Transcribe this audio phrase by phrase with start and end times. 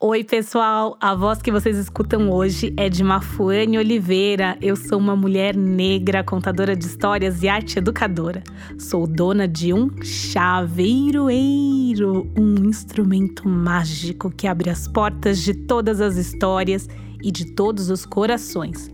[0.00, 0.96] Oi, pessoal!
[1.00, 4.56] A voz que vocês escutam hoje é de Mafuane Oliveira.
[4.62, 8.44] Eu sou uma mulher negra, contadora de histórias e arte educadora.
[8.78, 16.16] Sou dona de um chaveiroeiro, um instrumento mágico que abre as portas de todas as
[16.16, 16.88] histórias
[17.20, 18.88] e de todos os corações.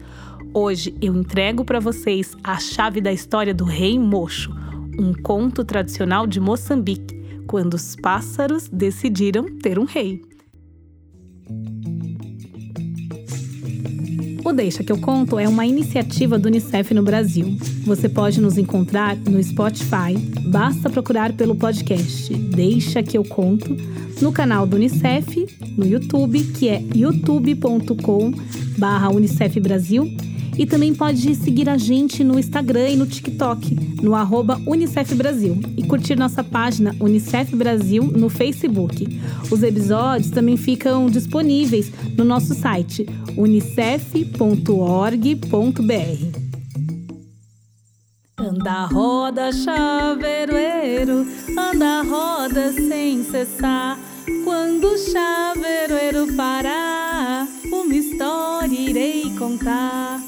[0.54, 4.50] Hoje eu entrego para vocês a chave da história do Rei Mocho,
[4.98, 7.14] um conto tradicional de Moçambique,
[7.46, 10.22] quando os pássaros decidiram ter um rei.
[14.44, 17.56] O Deixa que eu conto é uma iniciativa do Unicef no Brasil.
[17.86, 20.14] Você pode nos encontrar no Spotify,
[20.46, 23.74] basta procurar pelo podcast Deixa que eu conto,
[24.20, 25.46] no canal do Unicef,
[25.78, 30.14] no YouTube, que é youtube.com/unicef Brasil,
[30.56, 35.58] e também pode seguir a gente no Instagram e no TikTok, no arroba Unicef Brasil,
[35.76, 39.20] e curtir nossa página Unicef Brasil no Facebook.
[39.50, 43.94] Os episódios também ficam disponíveis no nosso site unicef.org.br.
[48.36, 53.98] Anda roda, chaveiroeiro, anda roda sem cessar.
[54.44, 60.23] Quando o chaveiroeiro parar, uma história irei contar.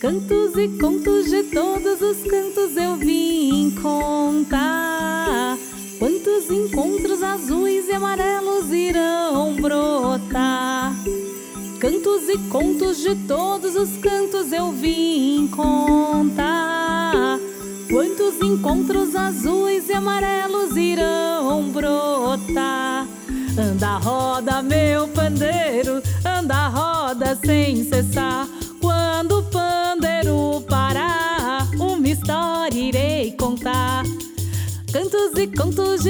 [0.00, 5.58] Cantos e contos de todos os cantos eu vim contar.
[5.98, 10.94] Quantos encontros azuis e amarelos irão brotar?
[11.80, 17.40] Cantos e contos de todos os cantos eu vim contar.
[17.90, 23.04] Quantos encontros azuis e amarelos irão brotar?
[23.58, 28.46] Anda, roda, meu pandeiro, anda, roda sem cessar.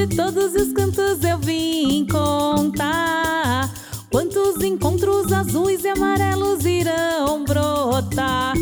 [0.05, 3.69] De todos os cantos eu vim contar.
[4.09, 8.53] Quantos encontros azuis e amarelos irão brotar?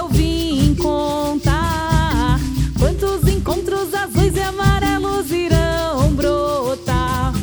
[0.00, 2.40] Eu vim contar.
[2.78, 7.34] Quantos encontros azuis e amarelos irão brotar?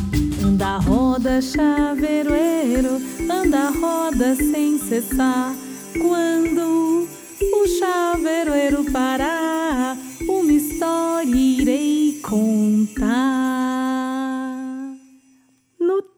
[0.43, 5.53] Anda, roda, chaveiroeiro, anda, roda sem cessar.
[6.01, 7.07] Quando
[7.53, 9.16] o chaveiroeiro parar,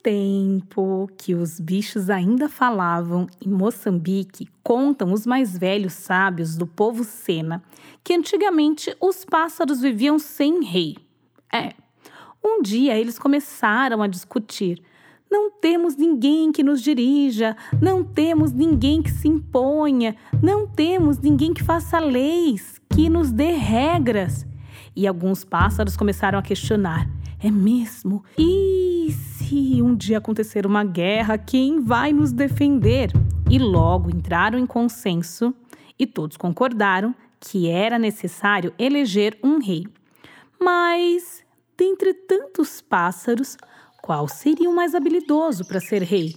[0.10, 7.04] tempo que os bichos ainda falavam em Moçambique, contam os mais velhos sábios do povo
[7.04, 7.62] Sena
[8.04, 10.98] que antigamente os pássaros viviam sem rei.
[11.54, 11.76] É,
[12.44, 14.82] um dia eles começaram a discutir.
[15.30, 21.54] Não temos ninguém que nos dirija, não temos ninguém que se imponha, não temos ninguém
[21.54, 24.44] que faça leis, que nos dê regras.
[24.96, 27.08] E alguns pássaros começaram a questionar:
[27.40, 28.24] é mesmo?
[29.12, 33.12] Se um dia acontecer uma guerra, quem vai nos defender?
[33.50, 35.54] E logo entraram em consenso
[35.98, 39.88] e todos concordaram que era necessário eleger um rei.
[40.60, 41.44] Mas,
[41.78, 43.58] dentre tantos pássaros,
[44.02, 46.36] qual seria o mais habilidoso para ser rei?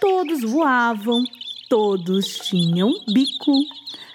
[0.00, 1.24] Todos voavam,
[1.68, 3.52] todos tinham bico,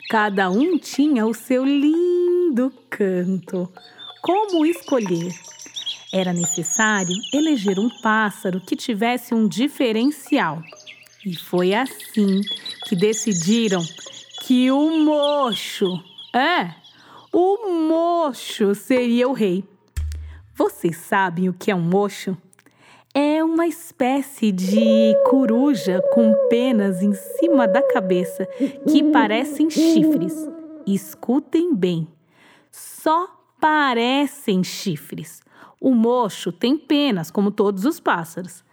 [0.09, 3.71] cada um tinha o seu lindo canto.
[4.21, 5.33] Como escolher?
[6.13, 10.61] Era necessário eleger um pássaro que tivesse um diferencial.
[11.25, 12.41] E foi assim
[12.85, 13.81] que decidiram
[14.41, 16.03] que o mocho,
[16.35, 16.71] é,
[17.31, 19.63] o mocho seria o rei.
[20.53, 22.35] Vocês sabem o que é um mocho?
[23.13, 28.45] É uma espécie de coruja com penas em cima da cabeça
[28.89, 30.33] que parecem chifres.
[30.85, 32.07] Escutem bem,
[32.71, 35.41] só parecem chifres.
[35.79, 38.63] O mocho tem penas, como todos os pássaros.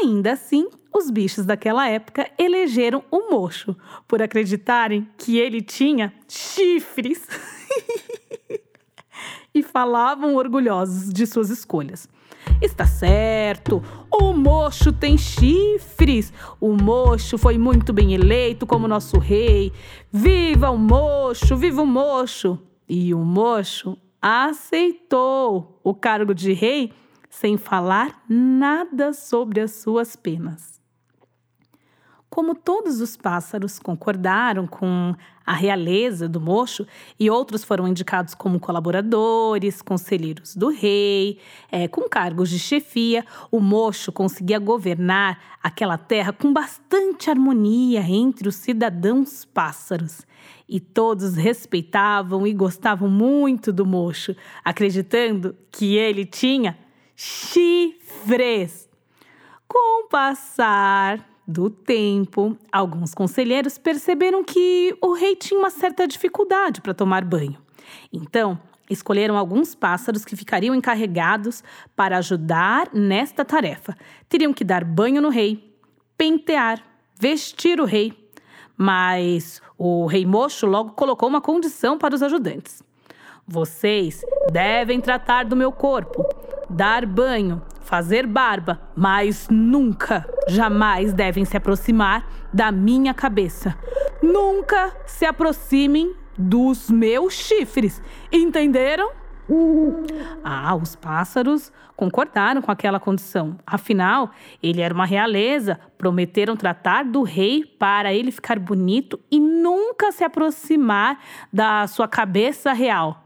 [0.00, 3.76] Ainda assim, os bichos daquela época elegeram o mocho
[4.08, 7.28] por acreditarem que ele tinha chifres
[9.54, 12.08] e falavam orgulhosos de suas escolhas.
[12.62, 16.32] Está certo, o mocho tem chifres.
[16.58, 19.72] O mocho foi muito bem eleito como nosso rei.
[20.10, 22.58] Viva o mocho, viva o mocho!
[22.88, 26.92] E o mocho aceitou o cargo de rei
[27.28, 30.75] sem falar nada sobre as suas penas.
[32.36, 35.16] Como todos os pássaros concordaram com
[35.46, 36.86] a realeza do mocho
[37.18, 41.38] e outros foram indicados como colaboradores, conselheiros do rei,
[41.72, 48.50] é, com cargos de chefia, o mocho conseguia governar aquela terra com bastante harmonia entre
[48.50, 50.20] os cidadãos pássaros.
[50.68, 56.76] E todos respeitavam e gostavam muito do mocho, acreditando que ele tinha
[57.16, 58.90] chifres.
[59.66, 66.80] Com o passar do tempo, alguns conselheiros perceberam que o rei tinha uma certa dificuldade
[66.80, 67.56] para tomar banho.
[68.12, 68.58] Então,
[68.90, 71.62] escolheram alguns pássaros que ficariam encarregados
[71.94, 73.96] para ajudar nesta tarefa.
[74.28, 75.72] Teriam que dar banho no rei,
[76.16, 76.82] pentear,
[77.18, 78.12] vestir o rei.
[78.76, 82.82] Mas o rei mocho logo colocou uma condição para os ajudantes.
[83.46, 84.22] Vocês
[84.52, 86.24] devem tratar do meu corpo,
[86.68, 93.78] dar banho, fazer barba, mas nunca, jamais devem se aproximar da minha cabeça.
[94.22, 98.02] Nunca se aproximem dos meus chifres.
[98.30, 99.10] Entenderam?
[100.42, 103.56] Ah, os pássaros concordaram com aquela condição.
[103.64, 105.78] Afinal, ele era uma realeza.
[105.96, 111.20] Prometeram tratar do rei para ele ficar bonito e nunca se aproximar
[111.52, 113.24] da sua cabeça real.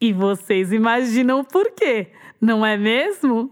[0.00, 3.50] E vocês imaginam por quê, não é mesmo?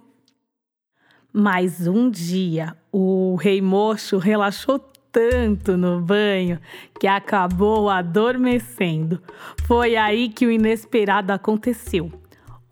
[1.37, 4.79] Mas um dia o rei mocho relaxou
[5.11, 6.61] tanto no banho
[7.01, 9.21] que acabou adormecendo.
[9.67, 12.09] Foi aí que o inesperado aconteceu.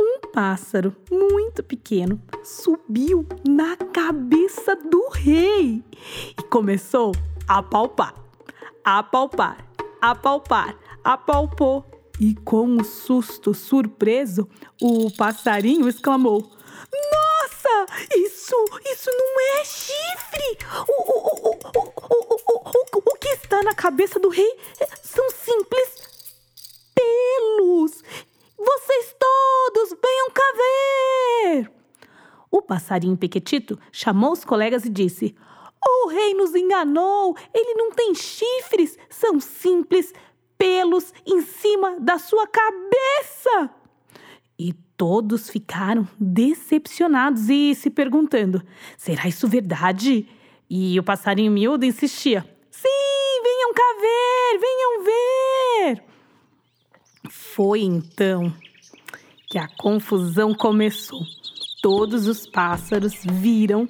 [0.00, 5.82] Um pássaro muito pequeno subiu na cabeça do rei
[6.38, 7.10] e começou
[7.48, 8.14] a palpar,
[8.84, 9.66] a palpar,
[10.00, 11.84] a palpar, apalpou.
[12.20, 14.48] E com um susto surpreso,
[14.80, 16.48] o passarinho exclamou:
[18.16, 20.58] isso, isso não é chifre!
[20.88, 24.58] O, o, o, o, o, o, o que está na cabeça do rei
[25.02, 26.02] são simples
[26.94, 28.02] pelos!
[28.56, 31.72] Vocês todos venham cá ver!
[32.50, 35.34] O passarinho Pequetito chamou os colegas e disse:
[35.86, 37.36] O rei nos enganou!
[37.52, 40.12] Ele não tem chifres, são simples
[40.56, 43.81] pelos em cima da sua cabeça!
[44.64, 48.62] E todos ficaram decepcionados e se perguntando:
[48.96, 50.28] será isso verdade?
[50.70, 56.04] E o passarinho miúdo insistia: sim, venham cá ver, venham ver.
[57.28, 58.54] Foi então
[59.48, 61.22] que a confusão começou.
[61.82, 63.88] Todos os pássaros viram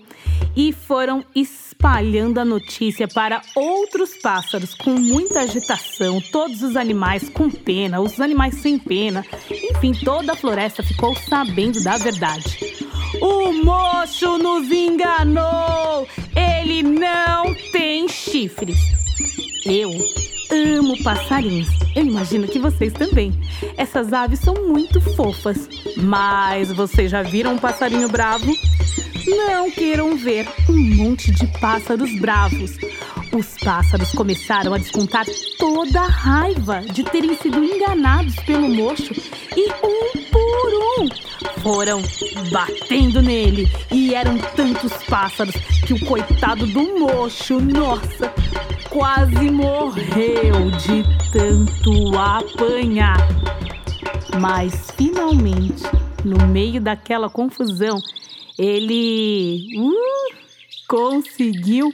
[0.57, 7.51] e foram espalhando a notícia para outros pássaros com muita agitação, todos os animais com
[7.51, 9.25] pena, os animais sem pena,
[9.83, 12.57] enfim, toda a floresta ficou sabendo da verdade.
[13.21, 16.07] O mocho nos enganou!
[16.37, 18.79] Ele não tem chifres.
[19.67, 19.91] Eu
[20.79, 21.69] amo passarinhos.
[21.97, 23.33] Eu imagino que vocês também.
[23.77, 25.69] Essas aves são muito fofas.
[25.97, 28.55] Mas vocês já viram um passarinho bravo?
[29.27, 32.77] Não queiram ver um monte de pássaros bravos.
[33.35, 35.25] Os pássaros começaram a descontar
[35.59, 39.15] toda a raiva de terem sido enganados pelo mocho
[39.57, 42.03] e um por um foram
[42.51, 43.71] batendo nele.
[43.91, 45.55] E eram tantos pássaros
[45.87, 48.33] que o coitado do mocho, nossa,
[48.91, 53.27] quase morreu de tanto apanhar.
[54.39, 55.85] Mas finalmente,
[56.23, 57.99] no meio daquela confusão,
[58.59, 60.35] ele uh,
[60.87, 61.93] conseguiu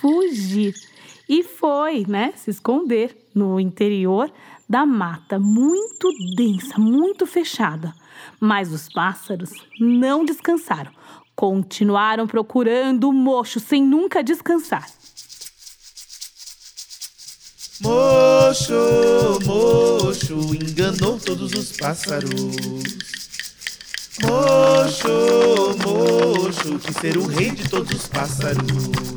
[0.00, 0.74] fugir
[1.28, 4.32] e foi, né, se esconder no interior
[4.68, 7.94] da mata, muito densa, muito fechada.
[8.40, 10.90] Mas os pássaros não descansaram,
[11.34, 14.86] continuaram procurando o mocho sem nunca descansar.
[17.80, 22.30] Mocho, mocho, enganou todos os pássaros.
[24.20, 29.07] Mocho, mocho, quis ser o rei de todos os pássaros.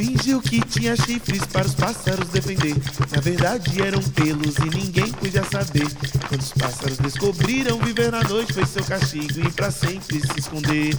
[0.00, 2.74] Fingiu que tinha chifres para os pássaros defender.
[3.14, 5.86] Na verdade eram pelos e ninguém podia saber.
[6.26, 10.96] Quando os pássaros descobriram viver na noite, foi seu castigo e para sempre se esconder.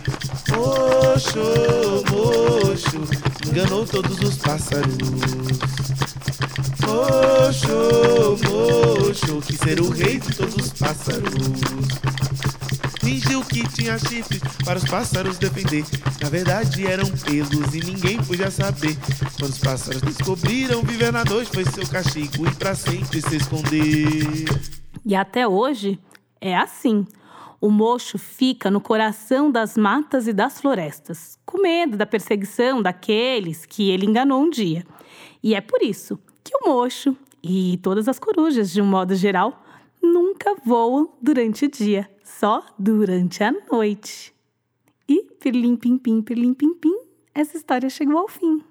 [0.50, 4.96] Mocho, mocho, enganou todos os pássaros.
[6.86, 11.34] Mocho, mocho, quis ser o rei de todos os pássaros.
[13.01, 15.84] Fingiu que tinha chifres para os pássaros defender.
[16.22, 18.96] Na verdade eram pelos e ninguém podia saber.
[19.39, 24.46] Quando os pássaros descobriram, viver na noite foi seu castigo e para sempre se esconder.
[25.03, 26.00] E até hoje
[26.39, 27.08] é assim.
[27.60, 33.65] O mocho fica no coração das matas e das florestas, com medo da perseguição daqueles
[33.65, 34.86] que ele enganou um dia.
[35.43, 39.63] E é por isso que o mocho e todas as corujas, de um modo geral,
[40.01, 44.34] nunca voam durante o dia, só durante a noite.
[45.08, 46.98] E pirlim pim pim, pirlim pim pim,
[47.34, 48.63] essa história chegou ao fim.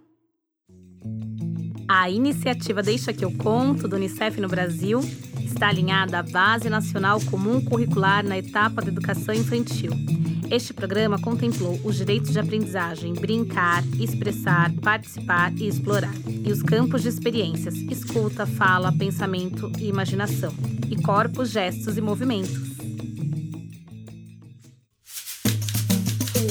[1.89, 5.01] A iniciativa Deixa que eu conto do UNICEF no Brasil
[5.45, 9.91] está alinhada à Base Nacional Comum Curricular na etapa da educação infantil.
[10.51, 17.03] Este programa contemplou os direitos de aprendizagem, brincar, expressar, participar e explorar, e os campos
[17.03, 20.53] de experiências, escuta, fala, pensamento e imaginação,
[20.89, 22.70] e corpos, gestos e movimentos.